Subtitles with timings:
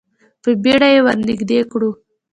[0.43, 1.91] په بیړه یې ور نږدې کړو.